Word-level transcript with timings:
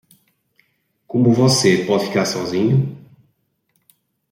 Como 1.05 1.31
você 1.31 1.85
pode 1.85 2.07
ficar 2.07 2.25
sozinho? 2.25 2.97